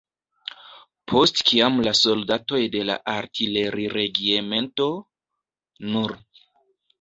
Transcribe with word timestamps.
Post 1.11 1.41
kiam 1.49 1.77
la 1.87 1.93
soldatoj 1.99 2.61
de 2.77 2.81
la 2.91 2.95
Artileriregiemento 3.13 4.89
nr. 5.93 6.17